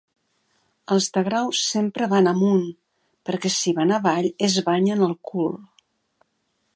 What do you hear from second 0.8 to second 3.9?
Els del Grau sempre van amunt, perquè si